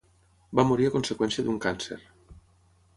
Va 0.59 0.65
morir 0.69 0.89
a 0.89 0.93
conseqüència 0.97 1.47
d'un 1.49 1.63
càncer. 1.69 2.03